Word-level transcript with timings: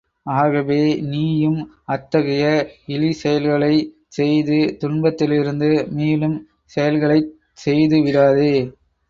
ஆகவே 0.35 0.79
நீயும், 1.03 1.59
அத்தகைய 1.85 2.45
இழிசெயல்களைச் 2.87 3.85
செய்து, 4.09 4.57
துன்பத்திலிருந்து 4.79 5.69
மீளும் 5.91 6.37
செயல்களைச் 6.75 7.31
செய்து 7.59 7.99
விடாதே. 8.01 8.53